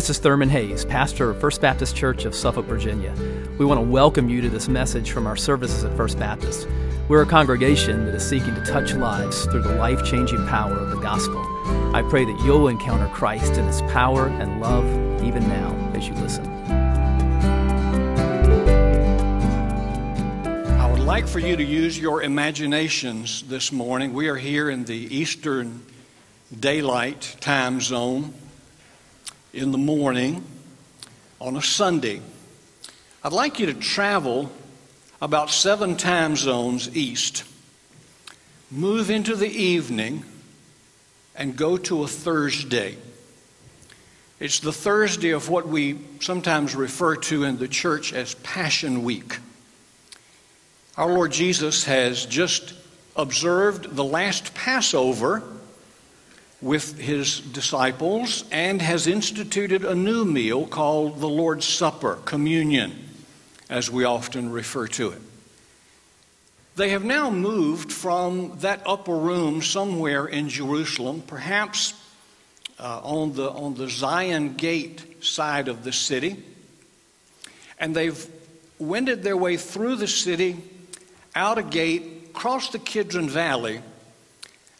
[0.00, 3.14] This is Thurman Hayes, pastor of First Baptist Church of Suffolk, Virginia.
[3.58, 6.66] We want to welcome you to this message from our services at First Baptist.
[7.08, 10.88] We're a congregation that is seeking to touch lives through the life changing power of
[10.88, 11.44] the gospel.
[11.94, 14.86] I pray that you'll encounter Christ in his power and love
[15.22, 16.46] even now as you listen.
[20.80, 24.14] I would like for you to use your imaginations this morning.
[24.14, 25.84] We are here in the Eastern
[26.58, 28.32] Daylight Time Zone
[29.52, 30.44] in the morning
[31.40, 32.20] on a Sunday.
[33.24, 34.50] I'd like you to travel
[35.20, 37.44] about seven time zones east,
[38.70, 40.24] move into the evening,
[41.34, 42.96] and go to a Thursday.
[44.38, 49.38] It's the Thursday of what we sometimes refer to in the church as Passion Week.
[50.96, 52.74] Our Lord Jesus has just
[53.16, 55.42] observed the last Passover
[56.62, 63.08] with his disciples and has instituted a new meal called the Lord's Supper, communion,
[63.68, 65.22] as we often refer to it.
[66.76, 71.94] They have now moved from that upper room somewhere in Jerusalem, perhaps
[72.78, 76.42] uh, on, the, on the Zion Gate side of the city,
[77.78, 78.26] and they've
[78.78, 80.56] wended their way through the city,
[81.34, 83.80] out a gate, crossed the Kidron Valley,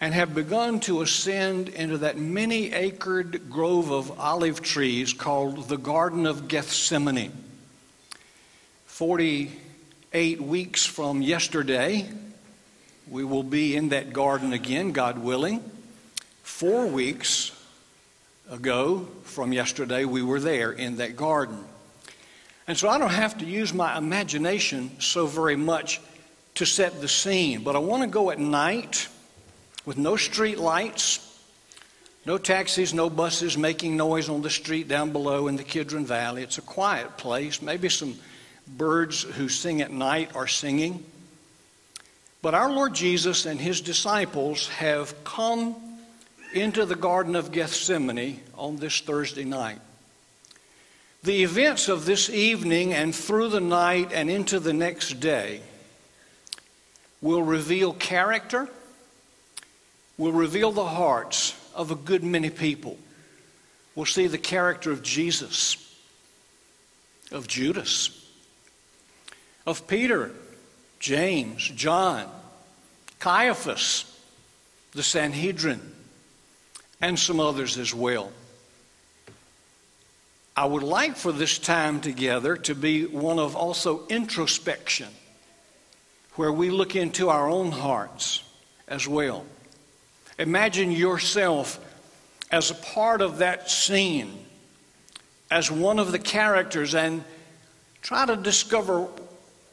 [0.00, 5.76] and have begun to ascend into that many acred grove of olive trees called the
[5.76, 7.32] Garden of Gethsemane.
[8.86, 12.08] 48 weeks from yesterday,
[13.08, 15.62] we will be in that garden again, God willing.
[16.42, 17.52] Four weeks
[18.50, 21.62] ago from yesterday, we were there in that garden.
[22.66, 26.00] And so I don't have to use my imagination so very much
[26.54, 29.08] to set the scene, but I want to go at night
[29.86, 31.26] with no street lights,
[32.26, 36.42] no taxis, no buses making noise on the street down below in the Kidron Valley.
[36.42, 37.62] It's a quiet place.
[37.62, 38.16] Maybe some
[38.66, 41.04] birds who sing at night are singing.
[42.42, 45.76] But our Lord Jesus and his disciples have come
[46.52, 49.78] into the Garden of Gethsemane on this Thursday night.
[51.22, 55.60] The events of this evening and through the night and into the next day
[57.20, 58.68] will reveal character
[60.20, 62.98] will reveal the hearts of a good many people.
[63.94, 65.78] We'll see the character of Jesus,
[67.32, 68.10] of Judas,
[69.66, 70.30] of Peter,
[70.98, 72.30] James, John,
[73.18, 74.04] Caiaphas,
[74.92, 75.80] the Sanhedrin,
[77.00, 78.30] and some others as well.
[80.54, 85.08] I would like for this time together to be one of also introspection,
[86.34, 88.44] where we look into our own hearts
[88.86, 89.46] as well.
[90.40, 91.78] Imagine yourself
[92.50, 94.32] as a part of that scene,
[95.50, 97.22] as one of the characters, and
[98.00, 99.06] try to discover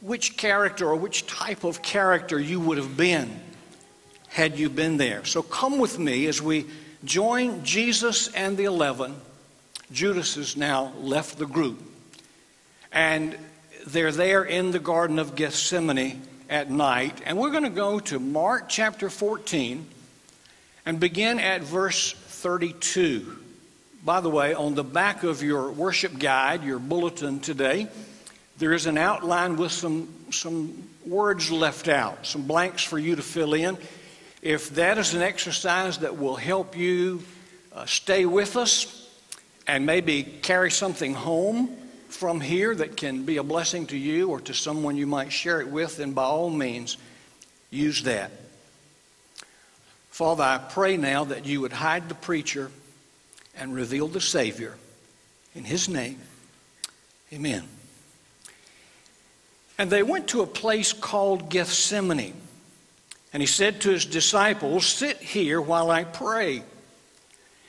[0.02, 3.40] which character or which type of character you would have been
[4.28, 5.24] had you been there.
[5.24, 6.66] So come with me as we
[7.02, 9.16] join Jesus and the eleven.
[9.90, 11.82] Judas has now left the group.
[12.92, 13.38] And
[13.86, 17.22] they're there in the Garden of Gethsemane at night.
[17.24, 19.86] And we're going to go to Mark chapter 14
[20.88, 23.36] and begin at verse 32.
[24.06, 27.88] By the way, on the back of your worship guide, your bulletin today,
[28.56, 33.20] there is an outline with some, some words left out, some blanks for you to
[33.20, 33.76] fill in.
[34.40, 37.22] If that is an exercise that will help you
[37.74, 39.10] uh, stay with us
[39.66, 41.76] and maybe carry something home
[42.08, 45.60] from here that can be a blessing to you or to someone you might share
[45.60, 46.96] it with, then by all means,
[47.68, 48.30] use that.
[50.18, 52.72] Father, I pray now that you would hide the preacher
[53.56, 54.74] and reveal the Savior.
[55.54, 56.18] In his name,
[57.32, 57.62] amen.
[59.78, 62.34] And they went to a place called Gethsemane.
[63.32, 66.64] And he said to his disciples, Sit here while I pray.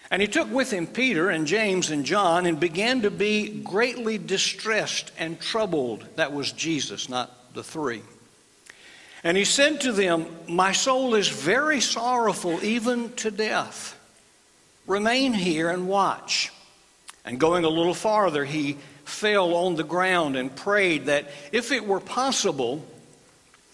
[0.10, 4.18] And he took with him Peter and James and John and began to be greatly
[4.18, 6.04] distressed and troubled.
[6.16, 8.02] That was Jesus, not the three.
[9.24, 13.98] And he said to them, My soul is very sorrowful, even to death.
[14.88, 16.52] Remain here and watch.
[17.26, 21.86] And going a little farther, he fell on the ground and prayed that if it
[21.86, 22.86] were possible,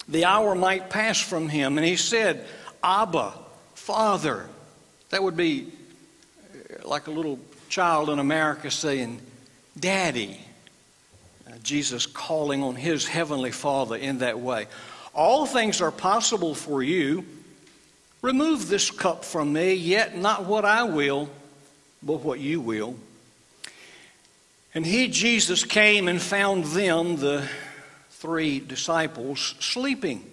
[0.07, 1.77] the hour might pass from him.
[1.77, 2.45] And he said,
[2.83, 3.33] Abba,
[3.75, 4.47] Father.
[5.09, 5.71] That would be
[6.83, 7.39] like a little
[7.69, 9.21] child in America saying,
[9.79, 10.39] Daddy.
[11.47, 14.67] Uh, Jesus calling on his heavenly Father in that way.
[15.15, 17.25] All things are possible for you.
[18.21, 21.29] Remove this cup from me, yet not what I will,
[22.03, 22.95] but what you will.
[24.73, 27.47] And he, Jesus, came and found them, the
[28.09, 30.29] three disciples, sleeping.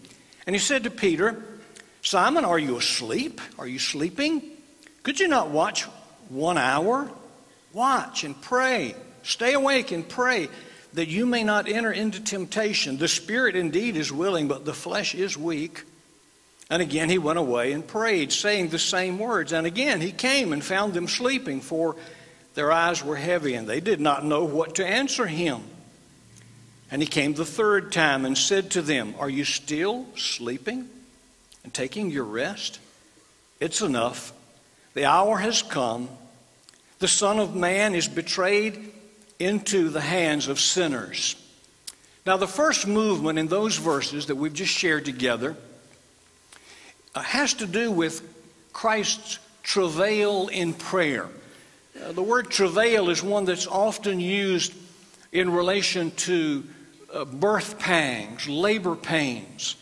[0.46, 1.40] And he said to Peter,
[2.02, 3.40] Simon, are you asleep?
[3.58, 4.42] Are you sleeping?
[5.04, 5.84] Could you not watch
[6.28, 7.08] one hour?
[7.72, 8.96] Watch and pray.
[9.22, 10.48] Stay awake and pray
[10.94, 12.98] that you may not enter into temptation.
[12.98, 15.84] The spirit indeed is willing, but the flesh is weak.
[16.68, 19.52] And again he went away and prayed, saying the same words.
[19.52, 21.96] And again he came and found them sleeping, for
[22.54, 25.62] their eyes were heavy, and they did not know what to answer him.
[26.90, 30.88] And he came the third time and said to them, Are you still sleeping
[31.64, 32.80] and taking your rest?
[33.60, 34.32] It's enough.
[34.92, 36.10] The hour has come.
[36.98, 38.92] The Son of Man is betrayed
[39.44, 41.36] into the hands of sinners.
[42.24, 45.56] Now, the first movement in those verses that we've just shared together
[47.14, 48.22] uh, has to do with
[48.72, 51.28] Christ's travail in prayer.
[52.00, 54.72] Uh, the word travail is one that's often used
[55.32, 56.64] in relation to
[57.12, 59.76] uh, birth pangs, labor pains,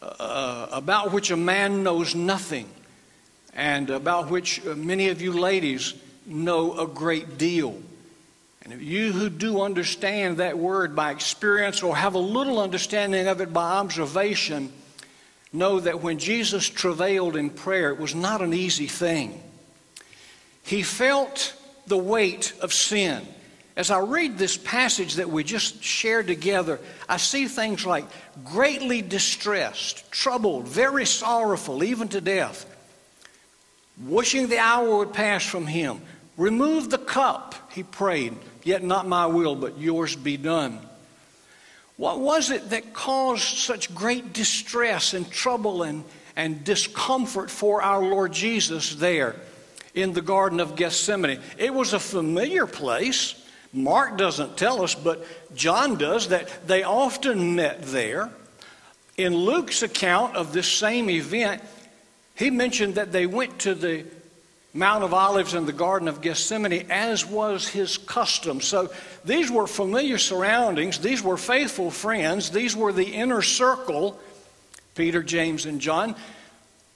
[0.00, 2.68] uh, about which a man knows nothing,
[3.52, 5.94] and about which uh, many of you ladies
[6.26, 7.76] know a great deal.
[8.64, 13.26] And if you who do understand that word by experience or have a little understanding
[13.26, 14.72] of it by observation,
[15.52, 19.40] know that when Jesus travailed in prayer, it was not an easy thing.
[20.62, 21.54] He felt
[21.86, 23.26] the weight of sin.
[23.76, 28.04] As I read this passage that we just shared together, I see things like
[28.44, 32.66] greatly distressed, troubled, very sorrowful, even to death.
[34.06, 36.00] Wishing the hour would pass from him.
[36.36, 38.34] Remove the cup, he prayed,
[38.64, 40.78] yet not my will, but yours be done.
[41.96, 48.02] What was it that caused such great distress and trouble and, and discomfort for our
[48.02, 49.36] Lord Jesus there?
[49.94, 51.40] in the Garden of Gethsemane.
[51.56, 53.40] It was a familiar place.
[53.72, 55.24] Mark doesn't tell us, but
[55.54, 58.30] John does, that they often met there.
[59.16, 61.62] In Luke's account of this same event,
[62.34, 64.04] he mentioned that they went to the
[64.76, 68.60] Mount of Olives and the Garden of Gethsemane, as was his custom.
[68.60, 68.90] So
[69.24, 70.98] these were familiar surroundings.
[70.98, 72.50] These were faithful friends.
[72.50, 74.18] These were the inner circle,
[74.96, 76.16] Peter, James, and John.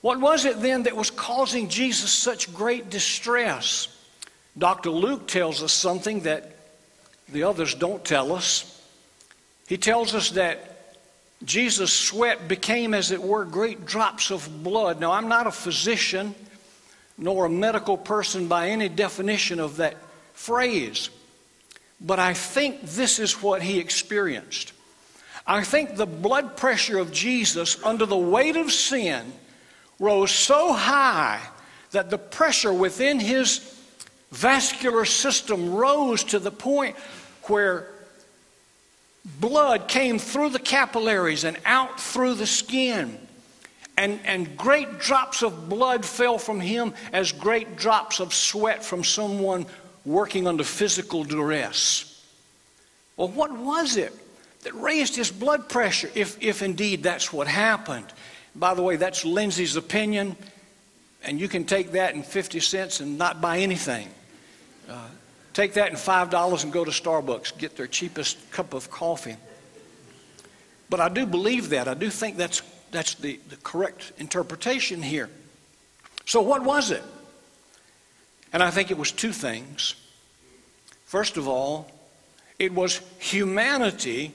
[0.01, 3.87] What was it then that was causing Jesus such great distress?
[4.57, 4.89] Dr.
[4.89, 6.53] Luke tells us something that
[7.29, 8.75] the others don't tell us.
[9.69, 10.97] He tells us that
[11.45, 14.99] Jesus' sweat became, as it were, great drops of blood.
[14.99, 16.35] Now, I'm not a physician
[17.19, 19.97] nor a medical person by any definition of that
[20.33, 21.09] phrase,
[21.99, 24.73] but I think this is what he experienced.
[25.45, 29.33] I think the blood pressure of Jesus under the weight of sin
[29.99, 31.41] rose so high
[31.91, 33.75] that the pressure within his
[34.31, 36.95] vascular system rose to the point
[37.43, 37.87] where
[39.39, 43.17] blood came through the capillaries and out through the skin.
[43.99, 49.03] And, and great drops of blood fell from him as great drops of sweat from
[49.03, 49.65] someone
[50.05, 52.23] working under physical duress.
[53.17, 54.13] Well, what was it
[54.61, 58.05] that raised his blood pressure, if, if indeed that's what happened?
[58.55, 60.37] By the way, that's Lindsay's opinion,
[61.21, 64.07] and you can take that in 50 cents and not buy anything.
[64.89, 65.09] Uh,
[65.53, 69.35] take that in $5 and go to Starbucks, get their cheapest cup of coffee.
[70.89, 71.89] But I do believe that.
[71.89, 75.29] I do think that's, that's the, the correct interpretation here.
[76.25, 77.03] So, what was it?
[78.53, 79.95] And I think it was two things.
[81.05, 81.89] First of all,
[82.57, 84.33] it was humanity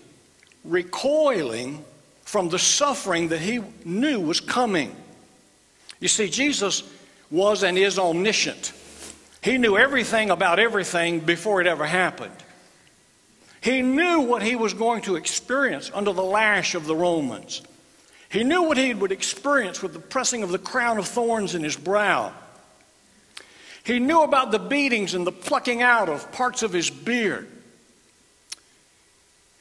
[0.65, 1.85] recoiling
[2.23, 4.95] from the suffering that he knew was coming.
[6.01, 6.83] You see, Jesus
[7.31, 8.73] was and is omniscient.
[9.43, 12.35] He knew everything about everything before it ever happened.
[13.61, 17.63] He knew what he was going to experience under the lash of the Romans.
[18.35, 21.63] He knew what he would experience with the pressing of the crown of thorns in
[21.63, 22.33] his brow.
[23.85, 27.47] He knew about the beatings and the plucking out of parts of his beard.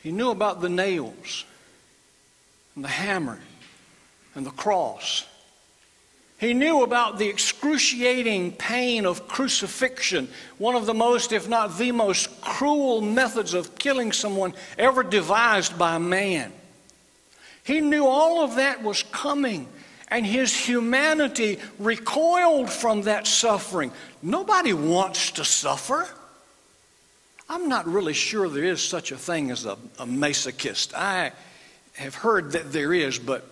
[0.02, 1.46] He knew about the nails
[2.74, 3.40] and the hammer
[4.34, 5.28] and the cross.
[6.40, 11.92] He knew about the excruciating pain of crucifixion, one of the most, if not the
[11.92, 16.52] most, cruel methods of killing someone ever devised by man.
[17.64, 19.68] He knew all of that was coming,
[20.10, 23.92] and his humanity recoiled from that suffering.
[24.22, 26.08] Nobody wants to suffer.
[27.50, 30.94] I'm not really sure there is such a thing as a, a masochist.
[30.94, 31.32] I
[31.96, 33.46] have heard that there is, but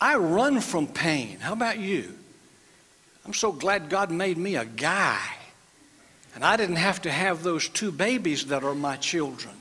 [0.00, 1.38] I run from pain.
[1.40, 2.12] How about you?
[3.24, 5.20] I'm so glad God made me a guy.
[6.34, 9.54] And I didn't have to have those two babies that are my children.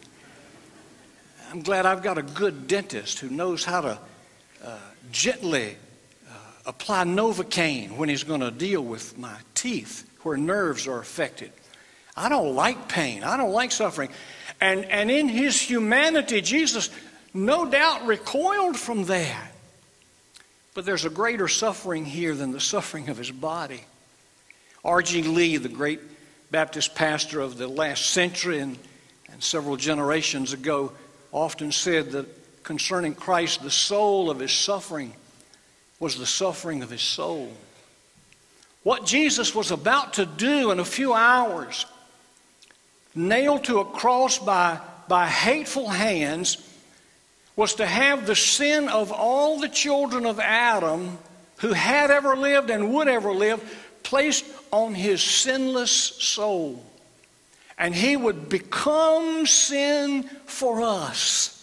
[1.51, 3.99] I'm glad I've got a good dentist who knows how to
[4.63, 4.77] uh,
[5.11, 5.77] gently
[6.29, 6.33] uh,
[6.67, 11.51] apply Novocaine when he's going to deal with my teeth where nerves are affected.
[12.15, 13.23] I don't like pain.
[13.23, 14.09] I don't like suffering.
[14.61, 16.91] And, and in his humanity, Jesus
[17.33, 19.51] no doubt recoiled from that.
[20.75, 23.81] But there's a greater suffering here than the suffering of his body.
[24.85, 25.23] R.G.
[25.23, 25.99] Lee, the great
[26.51, 28.77] Baptist pastor of the last century and,
[29.31, 30.91] and several generations ago,
[31.31, 35.13] often said that concerning Christ, the soul of his suffering
[35.99, 37.51] was the suffering of his soul.
[38.83, 41.85] What Jesus was about to do in a few hours,
[43.13, 46.57] nailed to a cross by, by hateful hands,
[47.55, 51.17] was to have the sin of all the children of Adam
[51.57, 53.61] who had ever lived and would ever live
[54.03, 56.85] placed on his sinless soul.
[57.79, 61.55] And he would become sin for us.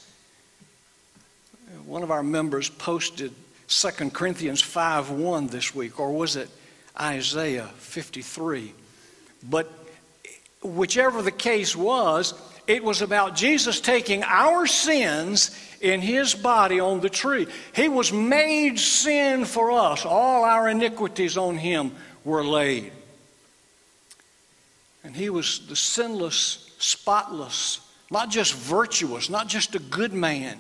[1.84, 3.32] One of our members posted
[3.68, 6.48] 2 Corinthians 5 1 this week, or was it
[6.98, 8.72] Isaiah 53?
[9.48, 9.70] But
[10.62, 12.34] whichever the case was,
[12.66, 17.46] it was about Jesus taking our sins in his body on the tree.
[17.74, 20.04] He was made sin for us.
[20.04, 21.92] All our iniquities on him
[22.24, 22.92] were laid.
[25.06, 30.58] And he was the sinless, spotless, not just virtuous, not just a good man,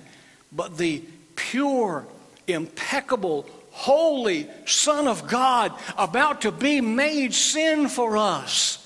[0.52, 1.02] but the
[1.34, 2.06] pure,
[2.46, 8.82] impeccable, holy Son of God about to be made sin for us.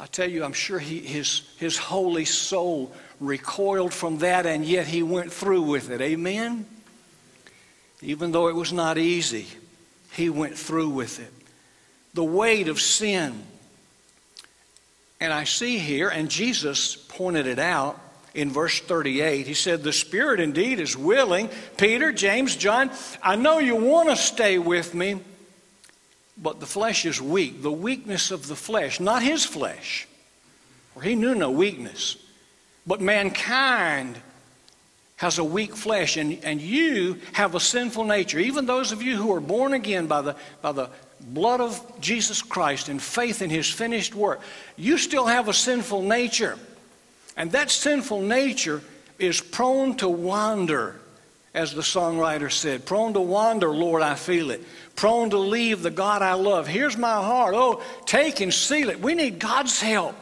[0.00, 4.88] I tell you, I'm sure he, his, his holy soul recoiled from that, and yet
[4.88, 6.00] he went through with it.
[6.00, 6.66] Amen?
[8.02, 9.46] Even though it was not easy,
[10.10, 11.32] he went through with it.
[12.14, 13.44] The weight of sin.
[15.20, 18.00] And I see here, and Jesus pointed it out
[18.34, 19.46] in verse 38.
[19.46, 21.48] He said, The Spirit indeed is willing.
[21.76, 22.90] Peter, James, John,
[23.22, 25.20] I know you want to stay with me,
[26.36, 27.62] but the flesh is weak.
[27.62, 30.08] The weakness of the flesh, not his flesh,
[30.92, 32.16] for he knew no weakness.
[32.86, 34.18] But mankind
[35.16, 38.38] has a weak flesh, and, and you have a sinful nature.
[38.40, 40.90] Even those of you who are born again by the, by the
[41.20, 44.40] blood of Jesus Christ and faith in his finished work,
[44.76, 46.58] you still have a sinful nature.
[47.36, 48.82] And that sinful nature
[49.18, 51.00] is prone to wander,
[51.52, 52.84] as the songwriter said.
[52.84, 54.62] Prone to wander, Lord, I feel it.
[54.96, 56.66] Prone to leave the God I love.
[56.66, 57.54] Here's my heart.
[57.56, 59.00] Oh, take and seal it.
[59.00, 60.14] We need God's help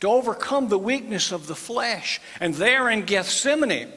[0.00, 2.20] to overcome the weakness of the flesh.
[2.40, 3.92] And there in Gethsemane,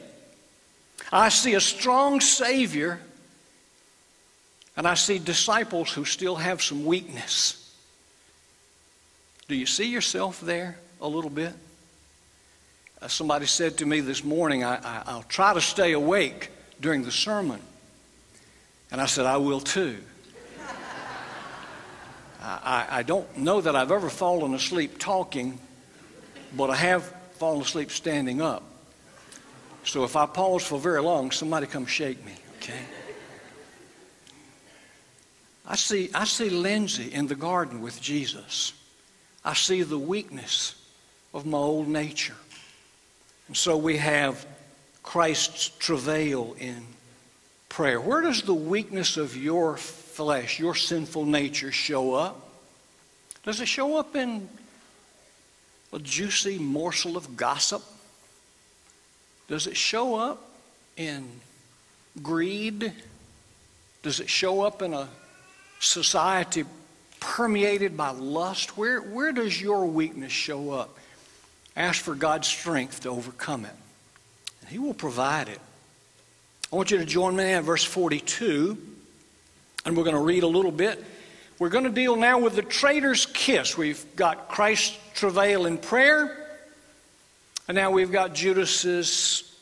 [1.12, 3.00] I see a strong Savior,
[4.76, 7.60] and I see disciples who still have some weakness.
[9.46, 11.52] Do you see yourself there a little bit?
[13.00, 16.50] Uh, somebody said to me this morning, I, will try to stay awake
[16.80, 17.60] during the sermon.
[18.90, 19.98] And I said, I will too.
[22.42, 25.58] I, I don't know that I've ever fallen asleep talking,
[26.56, 27.04] but I have
[27.34, 28.62] fallen asleep standing up.
[29.84, 32.80] So if I pause for very long, somebody come shake me, okay?
[35.66, 38.72] I see, I see Lindsay in the garden with Jesus.
[39.44, 40.74] I see the weakness
[41.32, 42.36] of my old nature.
[43.48, 44.46] And so we have
[45.02, 46.84] Christ's travail in
[47.68, 48.00] prayer.
[48.00, 52.48] Where does the weakness of your flesh, your sinful nature, show up?
[53.42, 54.48] Does it show up in
[55.92, 57.82] a juicy morsel of gossip?
[59.48, 60.50] Does it show up
[60.96, 61.28] in
[62.22, 62.92] greed?
[64.02, 65.08] Does it show up in a
[65.84, 66.64] society
[67.20, 68.76] permeated by lust?
[68.76, 70.98] Where, where does your weakness show up?
[71.76, 73.74] Ask for God's strength to overcome it,
[74.60, 75.60] and He will provide it.
[76.72, 78.76] I want you to join me in verse 42,
[79.84, 81.02] and we're going to read a little bit.
[81.58, 83.76] We're going to deal now with the traitor's kiss.
[83.78, 86.36] We've got Christ's travail in prayer,
[87.68, 89.53] and now we've got Judas's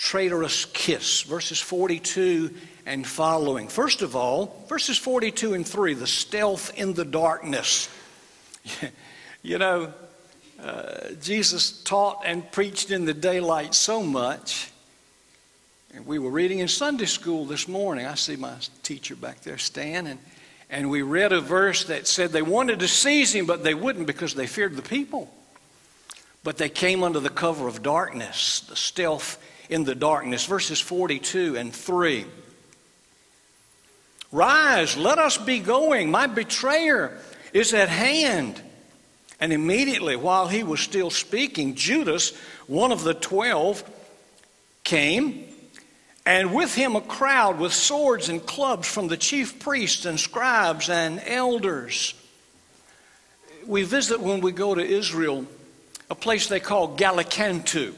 [0.00, 2.54] traitorous kiss, verses 42
[2.86, 3.68] and following.
[3.68, 7.88] First of all, verses 42 and 3, the stealth in the darkness.
[9.42, 9.92] you know,
[10.60, 14.70] uh, Jesus taught and preached in the daylight so much.
[15.94, 18.06] And we were reading in Sunday school this morning.
[18.06, 20.18] I see my teacher back there, Stan, and
[20.72, 24.06] and we read a verse that said they wanted to seize him, but they wouldn't
[24.06, 25.30] because they feared the people.
[26.42, 29.38] But they came under the cover of darkness, the stealth
[29.72, 30.44] in the darkness.
[30.44, 32.26] Verses 42 and 3.
[34.30, 36.10] Rise, let us be going.
[36.10, 37.18] My betrayer
[37.52, 38.60] is at hand.
[39.40, 42.34] And immediately, while he was still speaking, Judas,
[42.66, 43.82] one of the twelve,
[44.84, 45.44] came,
[46.24, 50.88] and with him a crowd with swords and clubs from the chief priests and scribes
[50.88, 52.14] and elders.
[53.66, 55.44] We visit when we go to Israel
[56.08, 57.94] a place they call Gallicantu.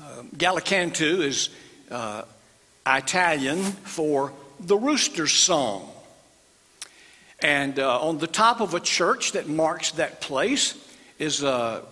[0.00, 0.22] Uh,
[1.22, 1.50] is
[1.90, 2.22] uh,
[2.86, 5.90] Italian for the rooster's song.
[7.40, 10.76] And uh, on the top of a church that marks that place
[11.18, 11.82] is a,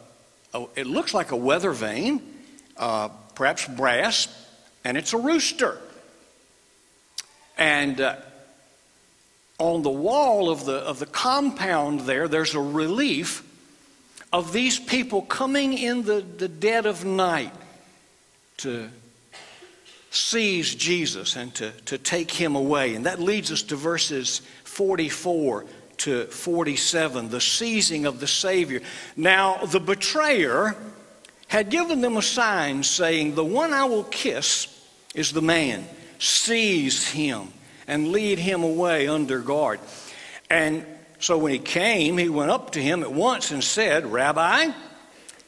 [0.55, 2.23] a it looks like a weather vane,
[2.77, 4.29] uh, perhaps brass,
[4.85, 5.77] and it's a rooster.
[7.59, 8.17] And uh,
[9.59, 13.43] on the wall of the, of the compound there, there's a relief
[14.33, 17.53] of these people coming in the, the dead of night
[18.59, 18.89] to
[20.11, 22.95] seize Jesus and to, to take him away.
[22.95, 25.67] And that leads us to verses 44
[25.99, 28.81] to 47, the seizing of the Savior.
[29.17, 30.75] Now, the betrayer
[31.49, 34.69] had given them a sign saying, The one I will kiss
[35.15, 35.87] is the man.
[36.19, 37.53] Seize him
[37.87, 39.81] and lead him away under guard.
[40.51, 40.85] And
[41.19, 44.71] so when he came, he went up to him at once and said, Rabbi,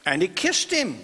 [0.07, 0.99] and he kissed him.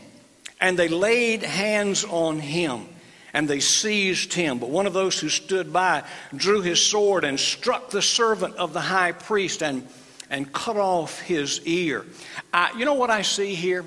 [0.65, 2.87] And they laid hands on him
[3.35, 4.59] and they seized him.
[4.59, 6.05] But one of those who stood by
[6.35, 9.87] drew his sword and struck the servant of the high priest and,
[10.31, 12.07] and cut off his ear.
[12.51, 13.85] I, you know what I see here?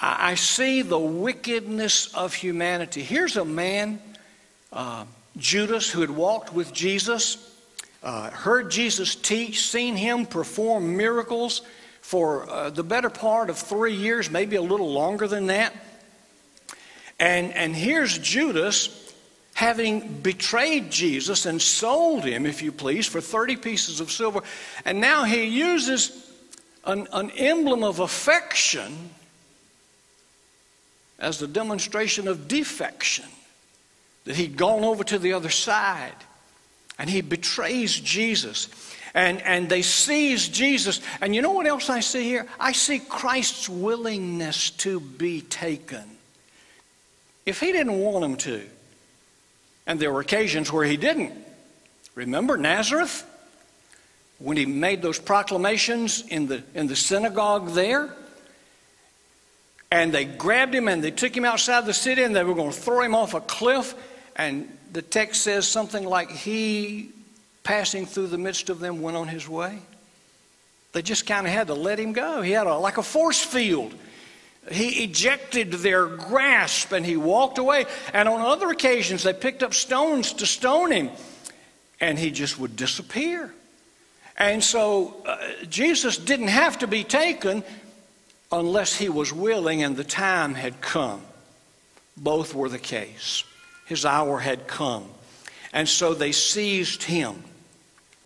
[0.00, 3.02] I, I, see the wickedness of humanity.
[3.02, 4.00] Here's a man,
[4.72, 7.36] uh, Judas, who had walked with Jesus,
[8.04, 11.62] uh, heard Jesus teach, seen him perform miracles
[12.00, 15.74] for uh, the better part of three years, maybe a little longer than that.
[17.18, 19.06] And, and here's Judas
[19.54, 24.42] having betrayed Jesus and sold him, if you please, for 30 pieces of silver.
[24.84, 26.30] And now he uses
[26.84, 29.10] an, an emblem of affection
[31.18, 33.24] as the demonstration of defection,
[34.24, 36.12] that he'd gone over to the other side.
[36.98, 38.68] And he betrays Jesus.
[39.14, 41.00] And, and they seize Jesus.
[41.22, 42.46] And you know what else I see here?
[42.60, 46.15] I see Christ's willingness to be taken.
[47.46, 48.62] If he didn't want him to,
[49.86, 51.32] and there were occasions where he didn't.
[52.16, 53.24] Remember Nazareth?
[54.38, 58.10] When he made those proclamations in the, in the synagogue there?
[59.90, 62.72] And they grabbed him and they took him outside the city and they were going
[62.72, 63.94] to throw him off a cliff.
[64.34, 67.10] And the text says something like, He,
[67.62, 69.78] passing through the midst of them, went on his way.
[70.92, 72.42] They just kind of had to let him go.
[72.42, 73.94] He had a, like a force field
[74.70, 77.86] he ejected their grasp and he walked away.
[78.12, 81.10] And on other occasions, they picked up stones to stone him,
[82.00, 83.52] and he just would disappear.
[84.36, 87.64] And so uh, Jesus didn't have to be taken
[88.52, 91.22] unless he was willing and the time had come.
[92.16, 93.44] Both were the case.
[93.86, 95.08] His hour had come.
[95.72, 97.44] And so they seized him.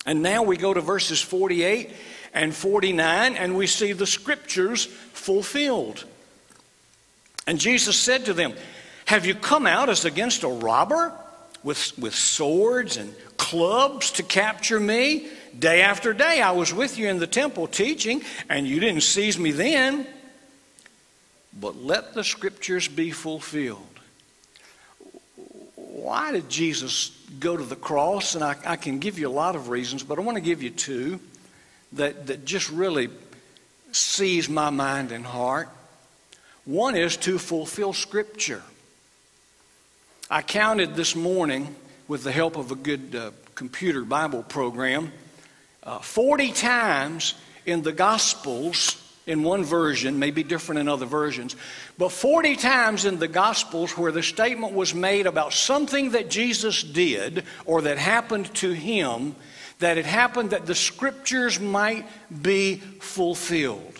[0.06, 1.90] And now we go to verses 48
[2.32, 6.04] and 49, and we see the scriptures fulfilled.
[7.50, 8.54] And Jesus said to them,
[9.06, 11.12] Have you come out as against a robber
[11.64, 15.26] with, with swords and clubs to capture me?
[15.58, 19.36] Day after day I was with you in the temple teaching, and you didn't seize
[19.36, 20.06] me then.
[21.52, 23.98] But let the scriptures be fulfilled.
[25.74, 27.10] Why did Jesus
[27.40, 28.36] go to the cross?
[28.36, 30.62] And I, I can give you a lot of reasons, but I want to give
[30.62, 31.18] you two
[31.94, 33.08] that, that just really
[33.90, 35.68] seize my mind and heart.
[36.70, 38.62] One is to fulfill Scripture.
[40.30, 41.74] I counted this morning
[42.06, 45.10] with the help of a good uh, computer Bible program
[45.82, 47.34] uh, 40 times
[47.66, 51.56] in the Gospels, in one version, may be different in other versions,
[51.98, 56.84] but 40 times in the Gospels where the statement was made about something that Jesus
[56.84, 59.34] did or that happened to him,
[59.80, 63.99] that it happened that the Scriptures might be fulfilled.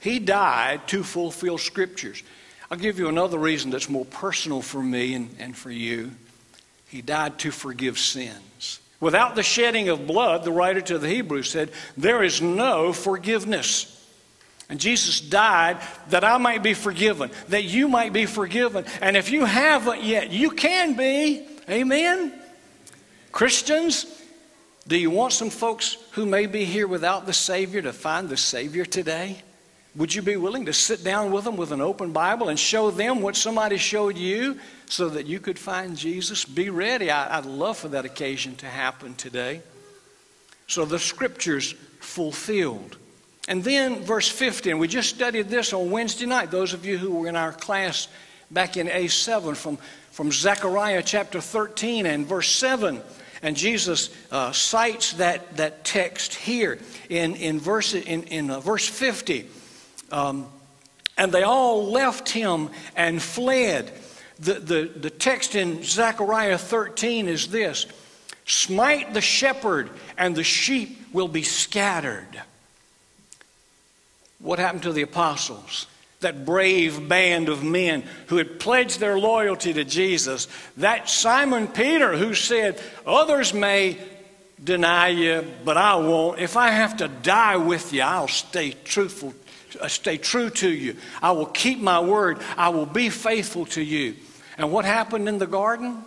[0.00, 2.22] He died to fulfill scriptures.
[2.70, 6.12] I'll give you another reason that's more personal for me and, and for you.
[6.88, 8.80] He died to forgive sins.
[8.98, 13.96] Without the shedding of blood, the writer to the Hebrews said, there is no forgiveness.
[14.68, 15.78] And Jesus died
[16.10, 18.84] that I might be forgiven, that you might be forgiven.
[19.00, 21.46] And if you haven't yet, you can be.
[21.68, 22.32] Amen?
[23.32, 24.06] Christians,
[24.86, 28.36] do you want some folks who may be here without the Savior to find the
[28.36, 29.42] Savior today?
[29.96, 32.92] Would you be willing to sit down with them with an open Bible and show
[32.92, 36.44] them what somebody showed you so that you could find Jesus?
[36.44, 37.10] Be ready.
[37.10, 39.62] I, would love for that occasion to happen today.
[40.68, 42.98] So the scriptures fulfilled.
[43.48, 46.96] And then verse 50, and we just studied this on Wednesday night, those of you
[46.96, 48.06] who were in our class
[48.52, 49.76] back in A7 from,
[50.12, 53.00] from Zechariah chapter 13 and verse 7.
[53.42, 58.86] And Jesus uh, cites that, that text here in, in, verse, in, in uh, verse
[58.86, 59.48] 50.
[60.10, 60.46] Um,
[61.16, 63.92] and they all left him and fled.
[64.38, 67.86] The, the, the text in Zechariah 13 is this
[68.46, 72.42] Smite the shepherd, and the sheep will be scattered.
[74.40, 75.86] What happened to the apostles?
[76.20, 80.48] That brave band of men who had pledged their loyalty to Jesus.
[80.78, 83.98] That Simon Peter who said, Others may
[84.62, 86.40] deny you, but I won't.
[86.40, 89.34] If I have to die with you, I'll stay truthful,
[89.78, 90.96] Uh, stay true to you.
[91.22, 92.38] I will keep my word.
[92.56, 94.16] I will be faithful to you.
[94.56, 96.04] And what happened in the garden?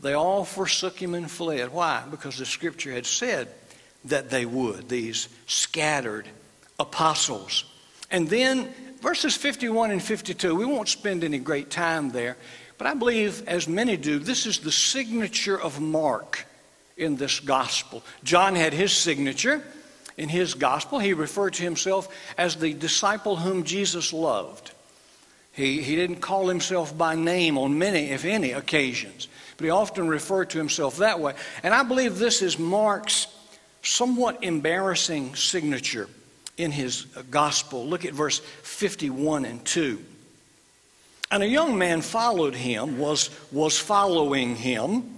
[0.00, 1.72] They all forsook him and fled.
[1.72, 2.04] Why?
[2.10, 3.48] Because the scripture had said
[4.06, 6.28] that they would, these scattered
[6.78, 7.64] apostles.
[8.10, 8.68] And then
[9.00, 12.36] verses 51 and 52, we won't spend any great time there,
[12.78, 16.46] but I believe, as many do, this is the signature of Mark
[16.96, 18.02] in this gospel.
[18.22, 19.62] John had his signature
[20.16, 20.98] in his gospel.
[20.98, 24.72] He referred to himself as the disciple whom Jesus loved.
[25.52, 30.08] He, he didn't call himself by name on many, if any, occasions but he often
[30.08, 31.34] referred to himself that way.
[31.62, 33.26] And I believe this is Mark's
[33.82, 36.08] somewhat embarrassing signature
[36.56, 37.86] in his gospel.
[37.86, 40.02] Look at verse 51 and 2.
[41.30, 45.16] And a young man followed him, was, was following him,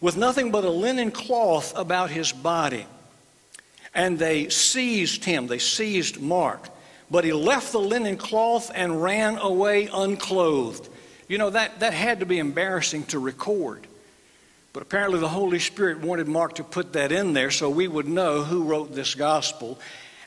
[0.00, 2.86] with nothing but a linen cloth about his body.
[3.94, 6.68] And they seized him, they seized Mark.
[7.10, 10.88] But he left the linen cloth and ran away unclothed.
[11.28, 13.86] You know, that, that had to be embarrassing to record.
[14.72, 18.06] But apparently, the Holy Spirit wanted Mark to put that in there so we would
[18.06, 19.80] know who wrote this gospel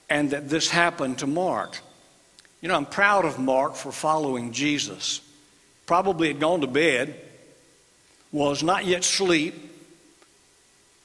[0.09, 1.79] and that this happened to Mark.
[2.61, 5.21] You know, I'm proud of Mark for following Jesus.
[5.85, 7.15] Probably had gone to bed,
[8.31, 9.53] was not yet asleep,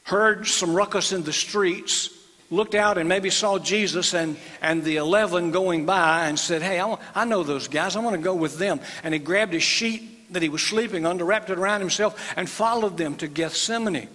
[0.04, 2.10] heard some ruckus in the streets,
[2.50, 6.80] looked out and maybe saw Jesus and, and the 11 going by and said, Hey,
[6.80, 7.96] I, I know those guys.
[7.96, 8.80] I want to go with them.
[9.02, 12.48] And he grabbed his sheet that he was sleeping under, wrapped it around himself, and
[12.48, 14.08] followed them to Gethsemane.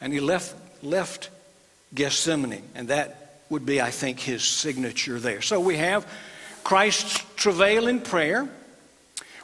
[0.00, 1.30] And he left, left
[1.94, 2.62] Gethsemane.
[2.74, 5.42] And that would be, I think, his signature there.
[5.42, 6.06] So we have
[6.64, 8.48] Christ's travail in prayer.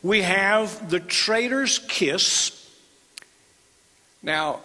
[0.02, 2.58] We have the traitor's kiss.
[4.22, 4.60] Now,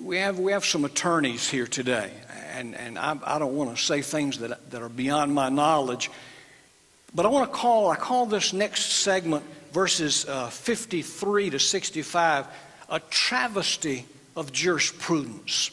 [0.00, 2.10] we have, we have some attorneys here today
[2.54, 6.10] and, and I, I don't want to say things that, that are beyond my knowledge.
[7.14, 12.46] But I want to call, I call this next segment, verses uh, 53 to 65,
[12.88, 15.70] a travesty of jurisprudence.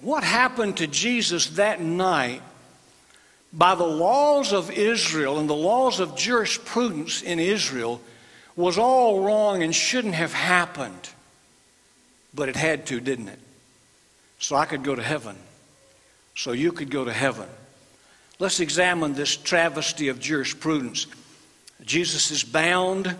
[0.00, 2.42] What happened to Jesus that night
[3.52, 8.00] by the laws of Israel and the laws of jurisprudence in Israel
[8.56, 11.10] was all wrong and shouldn't have happened.
[12.34, 13.38] But it had to, didn't it?
[14.42, 15.36] So I could go to heaven,
[16.34, 17.48] so you could go to heaven.
[18.40, 21.06] Let's examine this travesty of jurisprudence.
[21.84, 23.14] Jesus is bound,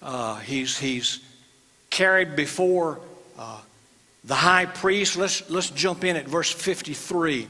[0.00, 1.18] uh, he's, he's
[1.90, 3.00] carried before
[3.36, 3.60] uh,
[4.22, 5.16] the high priest.
[5.16, 7.48] Let's, let's jump in at verse 53.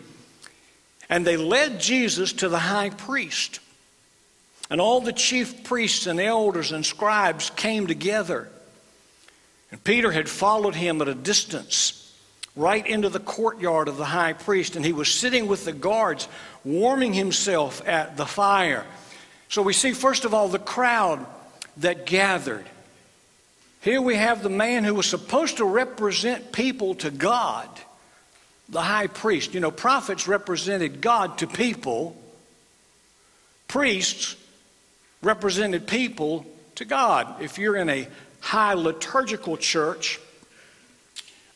[1.11, 3.61] And they led Jesus to the high priest.
[4.71, 8.49] And all the chief priests and elders and scribes came together.
[9.71, 12.01] And Peter had followed him at a distance
[12.57, 16.29] right into the courtyard of the high priest, and he was sitting with the guards,
[16.65, 18.87] warming himself at the fire.
[19.49, 21.25] So we see, first of all, the crowd
[21.79, 22.65] that gathered.
[23.81, 27.69] Here we have the man who was supposed to represent people to God,
[28.69, 29.53] the high priest.
[29.53, 32.17] You know, prophets represented God to people,
[33.69, 34.37] priests
[35.23, 37.43] represented people to God.
[37.43, 38.09] If you're in a
[38.41, 40.21] high liturgical church,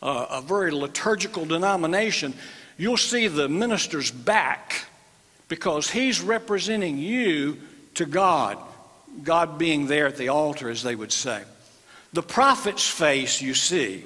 [0.03, 2.35] uh, a very liturgical denomination,
[2.77, 4.87] you'll see the minister's back
[5.49, 7.59] because he's representing you
[7.95, 8.59] to God,
[9.23, 11.43] God being there at the altar, as they would say.
[12.13, 14.05] The prophet's face you see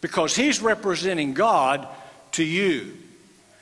[0.00, 1.86] because he's representing God
[2.32, 2.96] to you.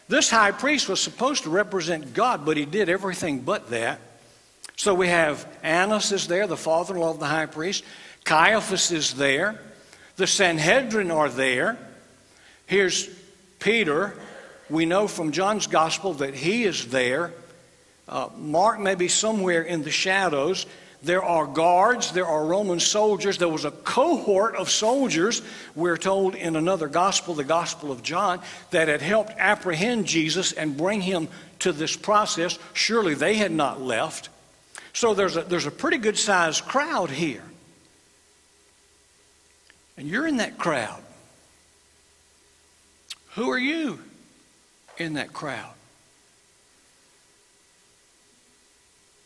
[0.08, 4.00] This high priest was supposed to represent God, but he did everything but that.
[4.76, 7.84] So we have Annas is there, the father in law of the high priest.
[8.24, 9.60] Caiaphas is there.
[10.16, 11.78] The Sanhedrin are there.
[12.66, 13.08] Here's
[13.58, 14.14] Peter.
[14.68, 17.32] We know from John's gospel that he is there.
[18.08, 20.66] Uh, Mark may be somewhere in the shadows.
[21.02, 23.38] There are guards, there are Roman soldiers.
[23.38, 25.42] There was a cohort of soldiers,
[25.74, 30.76] we're told in another gospel, the Gospel of John, that had helped apprehend Jesus and
[30.76, 31.26] bring him
[31.60, 32.58] to this process.
[32.72, 34.28] Surely they had not left.
[34.92, 37.42] So there's a, there's a pretty good sized crowd here.
[39.96, 41.02] And you're in that crowd.
[43.34, 43.98] Who are you
[44.98, 45.74] in that crowd?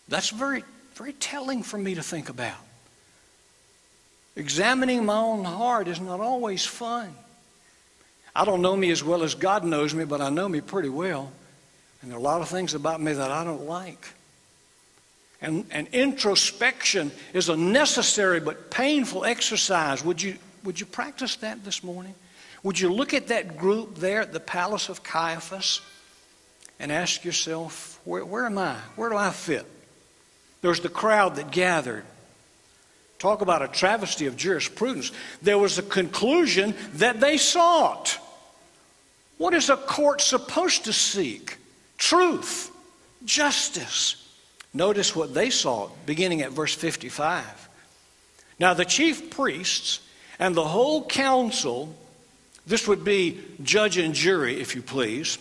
[0.08, 0.62] That's very
[0.96, 2.56] very telling for me to think about.
[4.34, 7.14] Examining my own heart is not always fun.
[8.34, 10.88] I don't know me as well as God knows me, but I know me pretty
[10.88, 11.30] well.
[12.00, 14.08] And there are a lot of things about me that I don't like.
[15.42, 20.02] And, and introspection is a necessary but painful exercise.
[20.02, 22.14] Would you, would you practice that this morning?
[22.62, 25.80] Would you look at that group there at the palace of Caiaphas
[26.80, 28.74] and ask yourself, where, where am I?
[28.96, 29.64] Where do I fit?
[30.60, 32.04] There's the crowd that gathered.
[33.18, 35.12] Talk about a travesty of jurisprudence.
[35.40, 38.18] There was a conclusion that they sought.
[39.38, 41.58] What is a court supposed to seek?
[41.96, 42.70] Truth,
[43.24, 44.22] justice.
[44.74, 47.68] Notice what they sought, beginning at verse 55.
[48.58, 50.00] Now, the chief priests
[50.38, 51.94] and the whole council,
[52.66, 55.38] this would be judge and jury, if you please,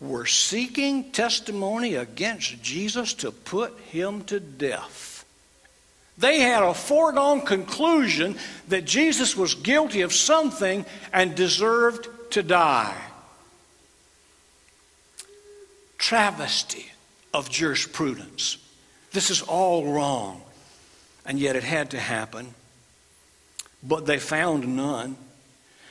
[0.00, 5.24] were seeking testimony against Jesus to put him to death.
[6.16, 8.36] They had a foregone conclusion
[8.68, 12.96] that Jesus was guilty of something and deserved to die.
[15.96, 16.86] Travesty
[17.32, 18.58] of jurisprudence.
[19.12, 20.42] This is all wrong.
[21.24, 22.54] And yet it had to happen.
[23.82, 25.16] But they found none.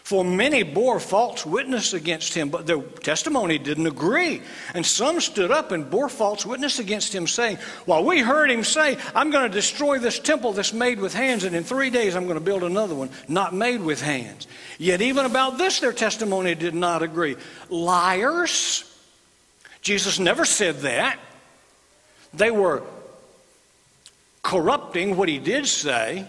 [0.08, 4.42] For many bore false witness against him, but their testimony didn't agree.
[4.74, 8.64] And some stood up and bore false witness against him, saying, Well, we heard him
[8.64, 12.16] say, I'm going to destroy this temple that's made with hands, and in three days
[12.16, 14.48] I'm going to build another one not made with hands.
[14.78, 17.36] Yet, even about this, their testimony did not agree.
[17.70, 18.86] Liars.
[19.82, 21.20] Jesus never said that.
[22.34, 22.84] They were
[24.42, 26.26] corrupting what he did say.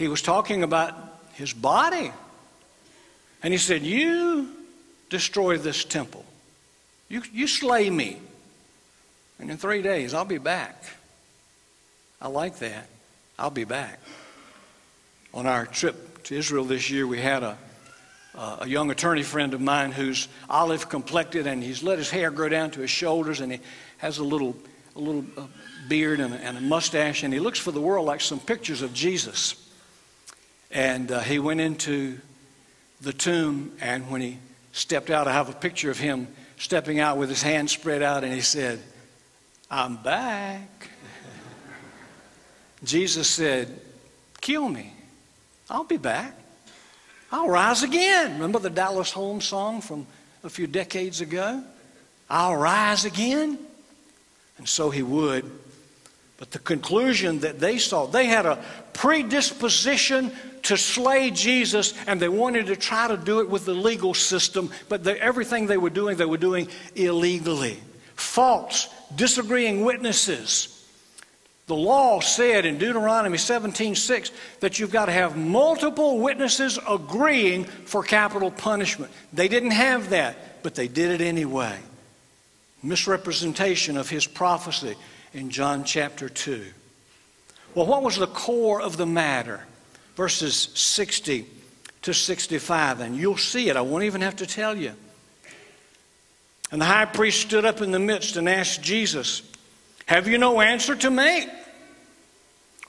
[0.00, 0.94] He was talking about
[1.34, 2.10] his body.
[3.42, 4.48] And he said, You
[5.10, 6.24] destroy this temple.
[7.10, 8.18] You, you slay me.
[9.38, 10.82] And in three days, I'll be back.
[12.18, 12.88] I like that.
[13.38, 14.00] I'll be back.
[15.34, 17.58] On our trip to Israel this year, we had a,
[18.34, 22.48] a young attorney friend of mine who's olive complected and he's let his hair grow
[22.48, 23.60] down to his shoulders and he
[23.98, 24.56] has a little,
[24.96, 25.44] a little uh,
[25.90, 28.94] beard and and a mustache and he looks for the world like some pictures of
[28.94, 29.59] Jesus.
[30.70, 32.18] And uh, he went into
[33.00, 34.38] the tomb, and when he
[34.72, 36.28] stepped out, I have a picture of him
[36.58, 38.80] stepping out with his hands spread out, and he said,
[39.70, 40.88] I'm back.
[42.84, 43.80] Jesus said,
[44.40, 44.92] Kill me.
[45.68, 46.34] I'll be back.
[47.30, 48.32] I'll rise again.
[48.34, 50.06] Remember the Dallas Holmes song from
[50.42, 51.62] a few decades ago?
[52.28, 53.58] I'll rise again.
[54.58, 55.48] And so he would.
[56.38, 58.62] But the conclusion that they saw, they had a
[58.94, 60.32] predisposition
[60.64, 64.70] to slay Jesus, and they wanted to try to do it with the legal system,
[64.88, 67.78] but everything they were doing, they were doing illegally.
[68.14, 70.76] False, disagreeing witnesses.
[71.66, 78.02] The law said in Deuteronomy 17:6 that you've got to have multiple witnesses agreeing for
[78.02, 79.12] capital punishment.
[79.32, 81.78] They didn't have that, but they did it anyway.
[82.82, 84.96] Misrepresentation of his prophecy
[85.32, 86.64] in John chapter 2.
[87.74, 89.64] Well, what was the core of the matter?
[90.20, 91.46] Verses 60
[92.02, 93.76] to 65, and you'll see it.
[93.78, 94.92] I won't even have to tell you.
[96.70, 99.40] And the high priest stood up in the midst and asked Jesus,
[100.04, 101.48] Have you no answer to make?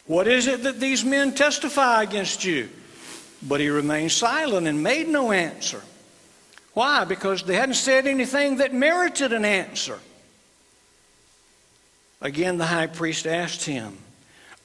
[0.07, 2.67] What is it that these men testify against you?
[3.41, 5.81] But he remained silent and made no answer.
[6.73, 7.05] Why?
[7.05, 9.99] Because they hadn't said anything that merited an answer.
[12.19, 13.97] Again, the high priest asked him,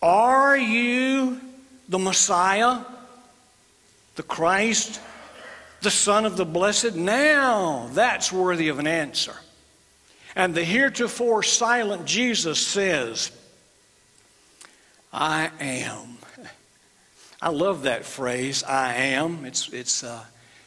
[0.02, 1.40] Are you
[1.88, 2.80] the Messiah,
[4.16, 5.00] the Christ,
[5.82, 6.94] the Son of the Blessed?
[6.94, 9.36] Now that's worthy of an answer.
[10.34, 13.30] And the heretofore silent Jesus says,
[15.12, 16.18] I am.
[17.40, 19.44] I love that phrase, I am.
[19.44, 20.24] It's, it's uh,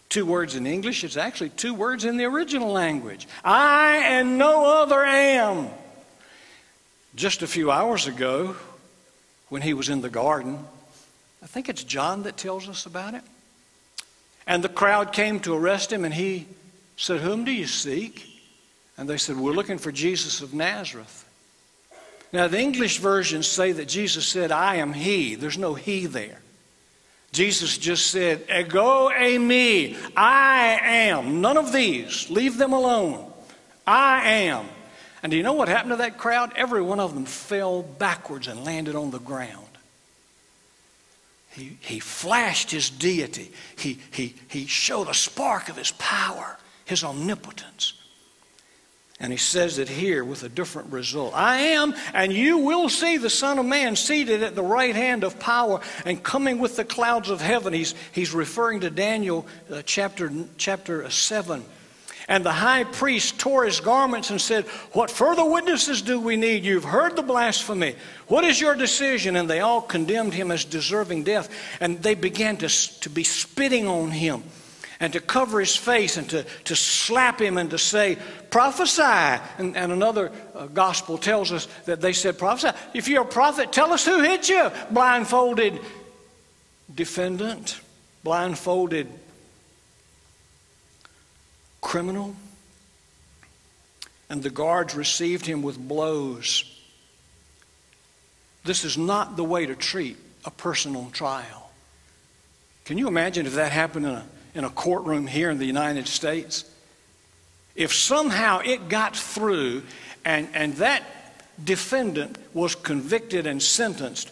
[0.08, 3.28] two words in English, it's actually two words in the original language.
[3.44, 5.70] I and no other am.
[7.16, 8.56] Just a few hours ago,
[9.50, 10.64] when he was in the garden,
[11.42, 13.24] I think it's John that tells us about it.
[14.46, 16.48] And the crowd came to arrest him, and he
[16.98, 18.26] said, Whom do you seek?
[18.98, 21.26] And they said, We're looking for Jesus of Nazareth.
[22.32, 25.36] Now, the English versions say that Jesus said, I am He.
[25.36, 26.40] There's no He there.
[27.32, 31.42] Jesus just said, Ego eimi, I am.
[31.42, 32.30] None of these.
[32.30, 33.32] Leave them alone.
[33.86, 34.66] I am.
[35.22, 36.54] And do you know what happened to that crowd?
[36.56, 39.69] Every one of them fell backwards and landed on the ground.
[41.60, 43.52] He, he flashed his deity.
[43.78, 47.94] He, he, he showed a spark of his power, his omnipotence.
[49.20, 51.34] And he says it here with a different result.
[51.36, 55.26] I am, and you will see the Son of Man seated at the right hand
[55.26, 57.74] of power and coming with the clouds of heaven.
[57.74, 61.66] He's, he's referring to Daniel uh, chapter, chapter 7.
[62.30, 66.64] And the high priest tore his garments and said, What further witnesses do we need?
[66.64, 67.96] You've heard the blasphemy.
[68.28, 69.36] What is your decision?
[69.36, 71.50] And they all condemned him as deserving death.
[71.82, 74.44] And they began to, to be spitting on him
[75.00, 78.20] and to cover his face and to, to slap him and to say,
[78.52, 79.42] prophesy.
[79.58, 82.78] And, and another uh, gospel tells us that they said, prophesy.
[82.94, 84.70] If you're a prophet, tell us who hit you.
[84.92, 85.80] Blindfolded
[86.94, 87.82] defendant,
[88.24, 89.08] blindfolded
[91.82, 92.36] criminal.
[94.30, 96.64] And the guards received him with blows.
[98.64, 101.72] This is not the way to treat a person on trial.
[102.86, 106.08] Can you imagine if that happened in a in a courtroom here in the United
[106.08, 106.66] States,
[107.76, 109.84] if somehow it got through
[110.26, 111.04] and, and that
[111.64, 114.32] defendant was convicted and sentenced,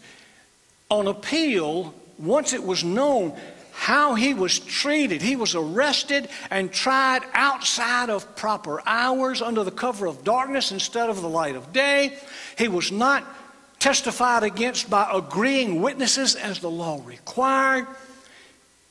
[0.89, 3.38] on appeal, once it was known
[3.80, 9.72] how he was treated, he was arrested and tried outside of proper hours under the
[9.72, 12.18] cover of darkness instead of the light of day.
[12.58, 13.24] He was not
[13.78, 17.86] testified against by agreeing witnesses as the law required.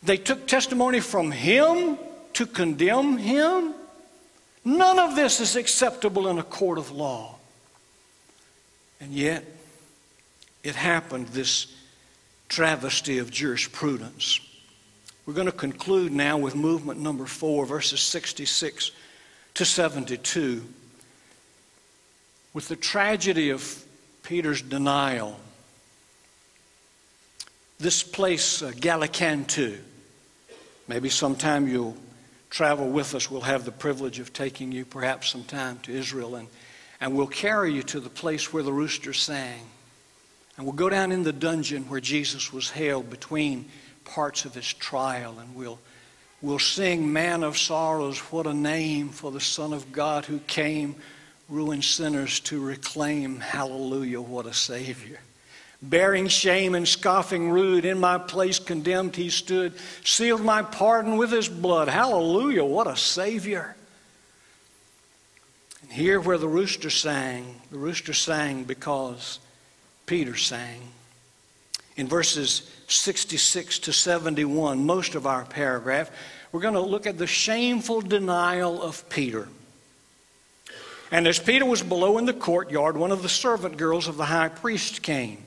[0.04, 1.98] They took testimony from him
[2.34, 3.74] to condemn him.
[4.64, 7.34] None of this is acceptable in a court of law.
[9.00, 9.44] And yet,
[10.62, 11.66] it happened, this
[12.48, 14.40] travesty of jurisprudence.
[15.26, 18.92] We're going to conclude now with movement number four, verses 66
[19.54, 20.64] to 72,
[22.54, 23.84] with the tragedy of
[24.22, 25.38] Peter's denial.
[27.78, 29.78] This place, uh, Gallicantu,
[30.88, 31.96] Maybe sometime you'll
[32.48, 33.30] travel with us.
[33.30, 36.48] We'll have the privilege of taking you perhaps sometime to Israel and,
[37.00, 39.60] and we'll carry you to the place where the rooster sang.
[40.56, 43.68] And we'll go down in the dungeon where Jesus was held between
[44.06, 45.78] parts of his trial and we'll,
[46.40, 50.96] we'll sing Man of Sorrows, what a name for the Son of God who came
[51.48, 53.40] ruined sinners to reclaim.
[53.40, 55.20] Hallelujah, what a Savior.
[55.82, 61.30] Bearing shame and scoffing rude, in my place condemned he stood, sealed my pardon with
[61.30, 61.88] his blood.
[61.88, 63.76] Hallelujah, what a Savior.
[65.82, 69.38] And here where the rooster sang, the rooster sang because
[70.06, 70.80] Peter sang.
[71.96, 76.10] In verses 66 to 71, most of our paragraph,
[76.52, 79.48] we're going to look at the shameful denial of Peter.
[81.10, 84.24] And as Peter was below in the courtyard, one of the servant girls of the
[84.24, 85.38] high priest came.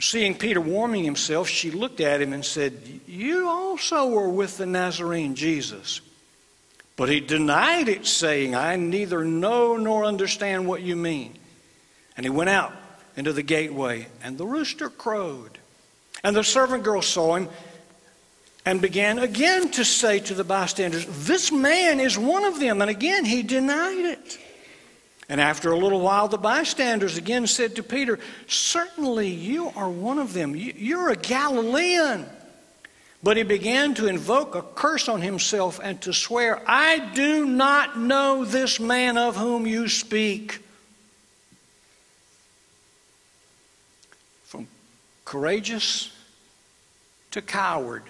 [0.00, 4.66] Seeing Peter warming himself, she looked at him and said, You also were with the
[4.66, 6.00] Nazarene Jesus.
[6.96, 11.34] But he denied it, saying, I neither know nor understand what you mean.
[12.16, 12.72] And he went out
[13.16, 15.58] into the gateway, and the rooster crowed.
[16.24, 17.50] And the servant girl saw him
[18.64, 22.80] and began again to say to the bystanders, This man is one of them.
[22.80, 24.38] And again he denied it.
[25.28, 30.18] And after a little while, the bystanders again said to Peter, Certainly you are one
[30.18, 30.56] of them.
[30.56, 32.26] You're a Galilean.
[33.22, 37.98] But he began to invoke a curse on himself and to swear, I do not
[37.98, 40.62] know this man of whom you speak.
[44.44, 44.68] From
[45.24, 46.13] courageous
[47.34, 48.04] to coward,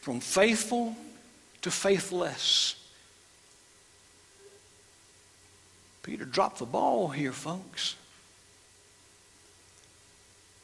[0.00, 0.96] from faithful
[1.62, 2.74] to faithless.
[6.02, 7.94] Peter dropped the ball here, folks.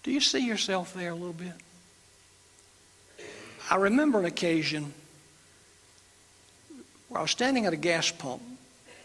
[0.03, 1.53] Do you see yourself there a little bit?
[3.71, 4.93] I remember an occasion
[7.09, 8.43] where I was standing at a gas pump,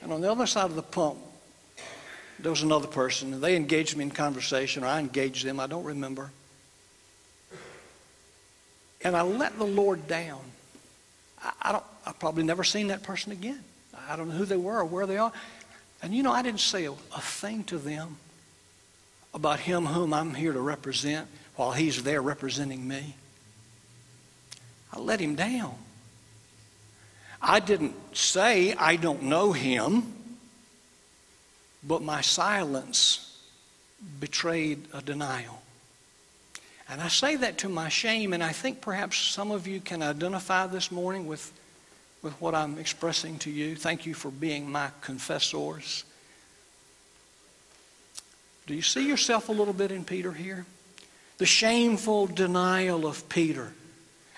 [0.02, 1.20] and on the other side of the pump,
[2.40, 5.68] there was another person, and they engaged me in conversation, or I engaged them, I
[5.68, 6.32] don't remember.
[9.06, 10.42] And I let the Lord down.
[11.42, 13.64] I, I don't, I've probably never seen that person again.
[14.10, 15.32] I don't know who they were or where they are.
[16.02, 18.18] And you know, I didn't say a, a thing to them
[19.32, 23.16] about him whom I'm here to represent while he's there representing me.
[24.92, 25.76] I let him down.
[27.40, 30.14] I didn't say I don't know him.
[31.84, 33.40] but my silence
[34.20, 35.62] betrayed a denial.
[36.90, 40.04] And I say that to my shame, and I think perhaps some of you can
[40.04, 41.52] identify this morning with,
[42.22, 43.76] with what I'm expressing to you.
[43.76, 46.04] Thank you for being my confessors.
[48.68, 50.66] Do you see yourself a little bit in Peter here?
[51.38, 53.74] The shameful denial of Peter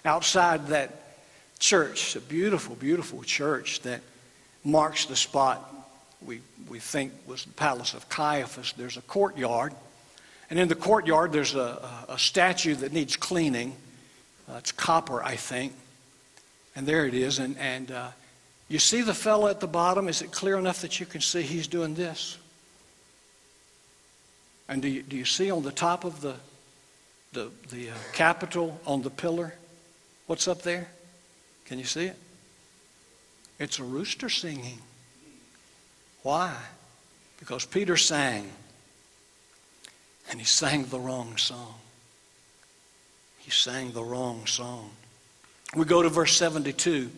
[0.06, 1.20] outside that
[1.60, 4.02] church, a beautiful, beautiful church that
[4.64, 5.74] marks the spot
[6.26, 8.74] we, we think was the palace of Caiaphas.
[8.76, 9.74] There's a courtyard
[10.50, 13.76] and in the courtyard, there's a, a statue that needs cleaning.
[14.50, 15.74] Uh, it's copper, I think.
[16.76, 17.40] And there it is.
[17.40, 18.10] And, and uh,
[18.70, 20.08] you see the fellow at the bottom?
[20.08, 22.38] Is it clear enough that you can see he's doing this?
[24.70, 26.36] And do you, do you see on the top of the,
[27.34, 29.54] the, the uh, capital on the pillar?
[30.28, 30.90] What's up there?
[31.66, 32.18] Can you see it?
[33.60, 34.80] It's a rooster singing.
[36.24, 36.56] Why?
[37.40, 38.50] Because Peter sang
[40.30, 41.76] and he sang the wrong song.
[43.40, 44.90] He sang the wrong song.
[45.76, 47.10] We go to verse 72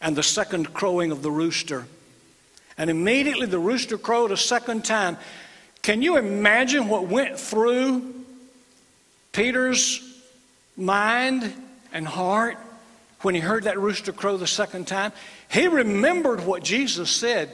[0.00, 1.86] and the second crowing of the rooster.
[2.78, 5.18] And immediately the rooster crowed a second time.
[5.82, 8.14] Can you imagine what went through
[9.32, 10.00] Peter's
[10.76, 11.52] mind
[11.92, 12.56] and heart
[13.22, 15.12] when he heard that rooster crow the second time?
[15.50, 17.50] He remembered what Jesus said.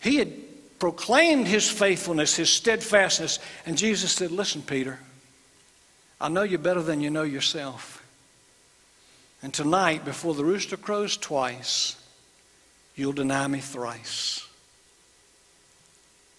[0.00, 0.32] He had
[0.84, 3.38] proclaimed his faithfulness, his steadfastness.
[3.64, 4.98] And Jesus said, Listen, Peter,
[6.20, 8.06] I know you better than you know yourself.
[9.42, 11.96] And tonight, before the rooster crows twice,
[12.96, 14.46] you'll deny me thrice.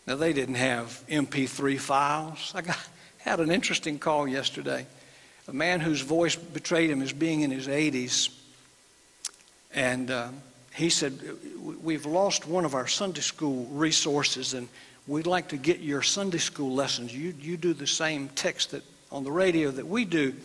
[0.05, 2.51] Now, they didn't have MP3 files.
[2.53, 2.77] I got,
[3.17, 4.85] had an interesting call yesterday.
[5.47, 8.29] A man whose voice betrayed him as being in his 80s.
[9.73, 10.11] And.
[10.11, 10.27] Uh,
[10.75, 11.19] he said,
[11.81, 14.67] We've lost one of our Sunday school resources, and
[15.07, 17.15] we'd like to get your Sunday school lessons.
[17.15, 20.35] You, you do the same text that on the radio that we do.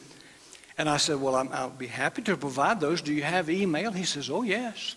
[0.78, 3.02] And I said, Well, i will be happy to provide those.
[3.02, 3.90] Do you have email?
[3.90, 4.94] He says, Oh, yes.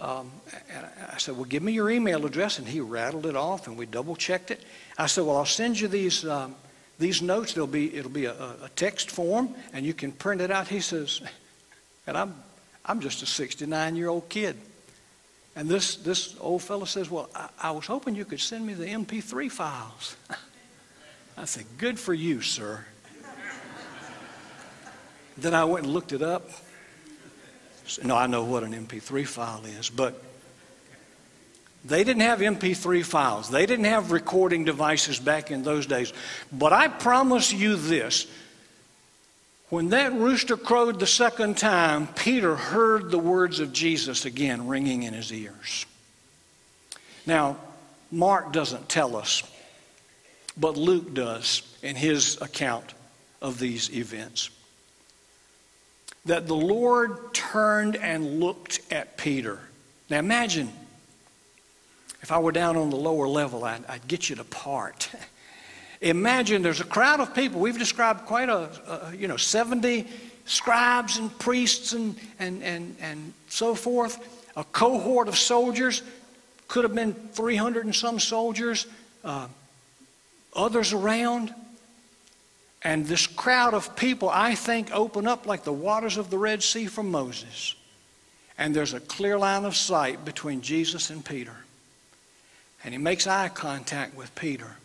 [0.00, 0.30] Um,
[0.74, 2.58] and I said, Well, give me your email address.
[2.58, 4.62] And he rattled it off, and we double checked it.
[4.98, 6.26] I said, Well, I'll send you these.
[6.26, 6.56] Um,
[6.98, 10.50] these notes, they'll be, it'll be a, a text form, and you can print it
[10.50, 10.68] out.
[10.68, 11.22] He says,
[12.06, 12.34] and I'm
[12.84, 14.56] I'm just a 69 year old kid.
[15.56, 18.74] And this, this old fellow says, Well, I, I was hoping you could send me
[18.74, 20.16] the MP3 files.
[21.36, 22.84] I said, Good for you, sir.
[25.36, 26.48] then I went and looked it up.
[28.04, 30.22] No, I know what an MP3 file is, but
[31.84, 33.50] they didn't have MP3 files.
[33.50, 36.12] They didn't have recording devices back in those days.
[36.52, 38.26] But I promise you this
[39.70, 45.04] when that rooster crowed the second time, Peter heard the words of Jesus again ringing
[45.04, 45.86] in his ears.
[47.24, 47.56] Now,
[48.10, 49.44] Mark doesn't tell us,
[50.56, 52.94] but Luke does in his account
[53.40, 54.50] of these events.
[56.26, 59.60] That the Lord turned and looked at Peter.
[60.10, 60.70] Now imagine
[62.22, 65.08] if I were down on the lower level, I'd, I'd get you to part.
[66.00, 67.60] Imagine there's a crowd of people.
[67.60, 70.06] We've described quite a, a you know, 70
[70.46, 74.18] scribes and priests and, and, and, and so forth,
[74.56, 76.02] a cohort of soldiers.
[76.68, 78.86] Could have been 300 and some soldiers,
[79.24, 79.48] uh,
[80.54, 81.54] others around.
[82.82, 86.62] And this crowd of people, I think, open up like the waters of the Red
[86.62, 87.74] Sea for Moses.
[88.56, 91.56] And there's a clear line of sight between Jesus and Peter.
[92.84, 94.76] And he makes eye contact with Peter.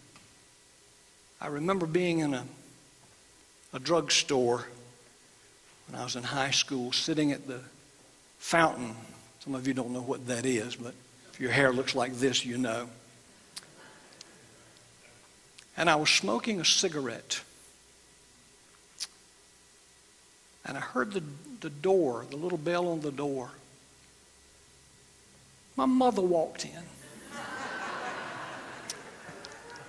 [1.42, 2.46] I remember being in a,
[3.74, 4.66] a drugstore
[5.88, 7.60] when I was in high school, sitting at the
[8.40, 8.96] fountain.
[9.40, 10.94] Some of you don't know what that is, but
[11.34, 12.90] if your hair looks like this, you know.
[15.78, 17.42] And I was smoking a cigarette.
[20.66, 21.22] And I heard the,
[21.62, 23.52] the door, the little bell on the door.
[25.76, 26.84] My mother walked in.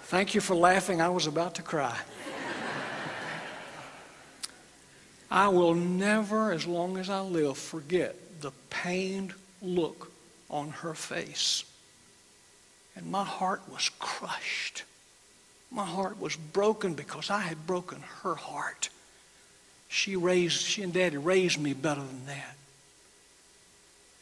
[0.07, 1.01] Thank you for laughing.
[1.01, 1.99] I was about to cry.
[5.29, 10.13] I will never, as long as I live, forget the pained look
[10.49, 11.65] on her face.
[12.95, 14.85] And my heart was crushed.
[15.73, 18.91] My heart was broken because I had broken her heart.
[19.89, 22.57] She raised, she and Daddy raised me better than that.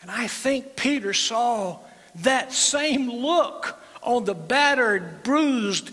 [0.01, 1.81] And I think Peter saw
[2.23, 5.91] that same look on the battered, bruised,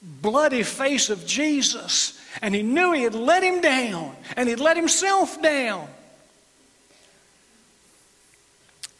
[0.00, 2.18] bloody face of Jesus.
[2.40, 5.86] And he knew he had let him down, and he'd let himself down.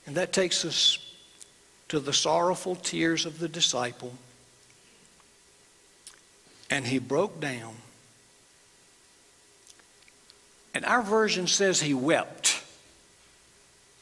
[0.06, 0.98] And that takes us
[1.88, 4.12] to the sorrowful tears of the disciple,
[6.68, 7.74] and he broke down.
[10.74, 12.62] And our version says he wept.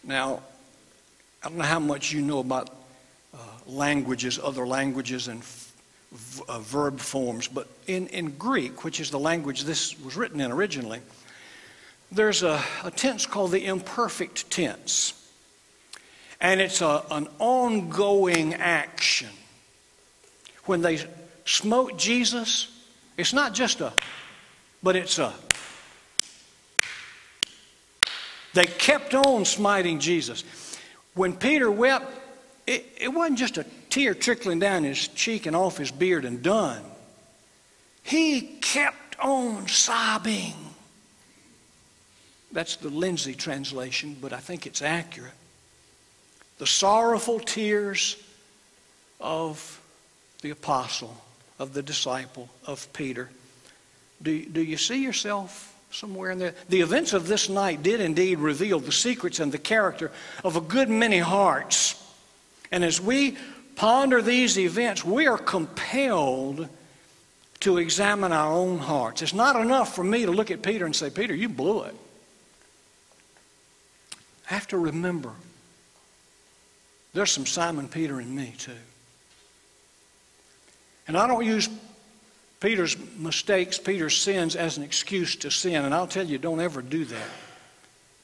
[0.03, 0.41] Now,
[1.43, 2.80] I don't know how much you know about
[3.33, 5.43] uh, languages, other languages, and
[6.49, 10.51] uh, verb forms, but in, in Greek, which is the language this was written in
[10.51, 11.01] originally,
[12.11, 15.15] there's a, a tense called the imperfect tense.
[16.41, 19.29] And it's a, an ongoing action.
[20.65, 20.99] When they
[21.45, 22.69] smote Jesus,
[23.17, 23.93] it's not just a,
[24.83, 25.33] but it's a.
[28.55, 30.43] They kept on smiting Jesus.
[31.15, 32.20] When Peter wept,
[32.71, 36.41] it, it wasn't just a tear trickling down his cheek and off his beard and
[36.41, 36.83] done.
[38.05, 40.55] He kept on sobbing.
[42.53, 45.33] That's the Lindsay translation, but I think it's accurate.
[46.59, 48.17] The sorrowful tears
[49.21, 49.81] of
[50.43, 51.17] the apostle,
[51.59, 53.31] of the disciple, of Peter.
[54.23, 56.55] Do, do you see yourself somewhere in there?
[56.69, 60.13] The events of this night did indeed reveal the secrets and the character
[60.45, 62.00] of a good many hearts.
[62.71, 63.37] And as we
[63.77, 66.69] ponder these events, we are compelled
[67.61, 69.23] to examine our own hearts.
[69.23, 71.95] It's not enough for me to look at Peter and say, Peter, you blew it.
[74.51, 75.33] I have to remember
[77.13, 78.73] there's some Simon Peter in me, too.
[81.09, 81.69] And I don't use
[82.61, 85.85] Peter's mistakes, Peter's sins, as an excuse to sin.
[85.85, 87.29] And I'll tell you, don't ever do that.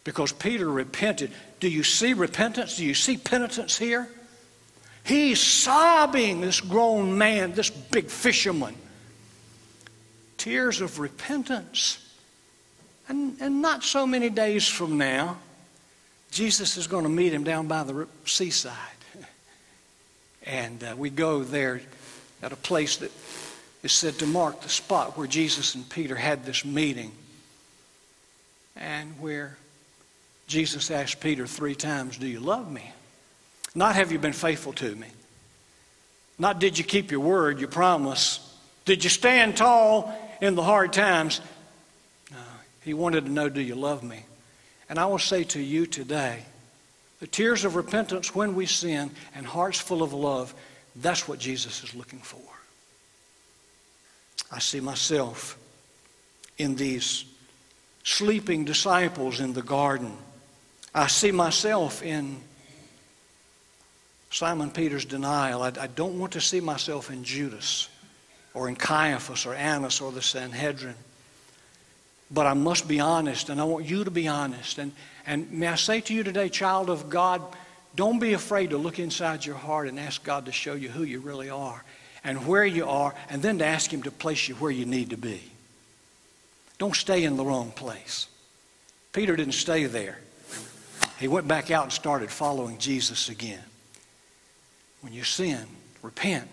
[0.04, 1.32] Because Peter repented.
[1.58, 2.76] Do you see repentance?
[2.76, 4.08] Do you see penitence here?
[5.06, 8.74] He's sobbing, this grown man, this big fisherman.
[10.36, 12.04] Tears of repentance.
[13.08, 15.38] And, and not so many days from now,
[16.32, 18.74] Jesus is going to meet him down by the seaside.
[20.44, 21.80] And uh, we go there
[22.40, 23.10] at a place that
[23.82, 27.10] is said to mark the spot where Jesus and Peter had this meeting.
[28.76, 29.56] And where
[30.46, 32.92] Jesus asked Peter three times, Do you love me?
[33.76, 35.06] Not have you been faithful to me?
[36.38, 38.40] Not did you keep your word, your promise?
[38.86, 41.42] Did you stand tall in the hard times?
[42.30, 42.38] No.
[42.80, 44.24] He wanted to know, Do you love me?
[44.88, 46.42] And I will say to you today,
[47.20, 50.54] the tears of repentance when we sin and hearts full of love,
[50.94, 52.40] that's what Jesus is looking for.
[54.50, 55.58] I see myself
[56.56, 57.26] in these
[58.04, 60.16] sleeping disciples in the garden.
[60.94, 62.40] I see myself in
[64.30, 65.62] Simon Peter's denial.
[65.62, 67.88] I, I, don't want to see myself in Judas
[68.54, 70.96] or in Caiaphas or Annas or the Sanhedrin.
[72.30, 74.78] But I must be honest, and I want you to be honest.
[74.78, 74.92] And,
[75.26, 77.40] and may I say to you today, child of God,
[77.94, 81.04] don't be afraid to look inside your heart and ask God to show you who
[81.04, 81.84] you really are
[82.26, 85.10] and where you are, and then to ask Him to place you where you need
[85.10, 85.40] to be.
[86.76, 88.26] Don't stay in the wrong place.
[89.12, 90.18] Peter didn't stay there.
[91.20, 93.62] He went back out and started following Jesus again.
[95.06, 95.64] When you sin,
[96.02, 96.48] repent.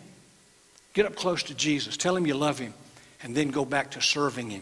[0.93, 1.97] Get up close to Jesus.
[1.97, 2.75] Tell him you love him.
[3.23, 4.61] And then go back to serving him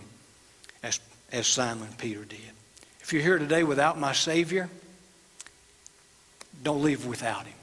[0.81, 1.01] as,
[1.33, 2.39] as Simon Peter did.
[3.01, 4.69] If you're here today without my Savior,
[6.63, 7.57] don't leave without him.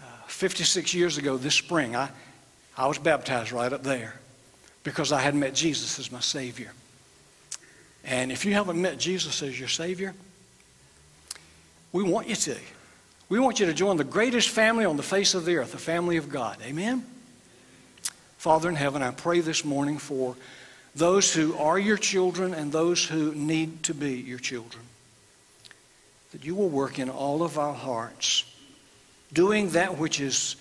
[0.00, 2.08] Uh, 56 years ago this spring, I,
[2.74, 4.18] I was baptized right up there
[4.84, 6.72] because I had met Jesus as my Savior.
[8.04, 10.14] And if you haven't met Jesus as your Savior,
[11.92, 12.56] we want you to.
[13.28, 15.78] We want you to join the greatest family on the face of the earth, the
[15.78, 16.58] family of God.
[16.62, 17.04] Amen?
[18.38, 20.34] Father in heaven, I pray this morning for
[20.94, 24.82] those who are your children and those who need to be your children.
[26.32, 28.44] That you will work in all of our hearts,
[29.32, 30.56] doing that which is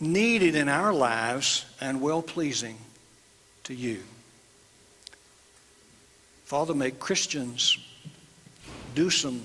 [0.00, 2.78] needed in our lives and well pleasing
[3.64, 4.02] to you.
[6.44, 7.78] Father, may Christians
[8.94, 9.42] do some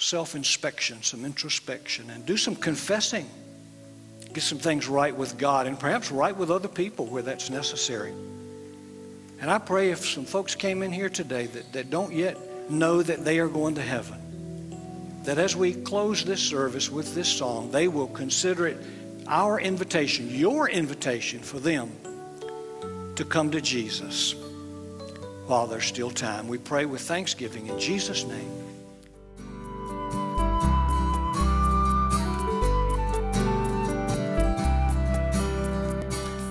[0.00, 3.28] self inspection, some introspection, and do some confessing.
[4.32, 8.12] Get some things right with God and perhaps right with other people where that's necessary.
[9.40, 13.02] And I pray if some folks came in here today that, that don't yet know
[13.02, 17.70] that they are going to heaven, that as we close this service with this song,
[17.70, 18.76] they will consider it
[19.26, 21.90] our invitation, your invitation for them
[23.16, 24.34] to come to Jesus
[25.46, 26.46] while there's still time.
[26.46, 28.59] We pray with thanksgiving in Jesus' name.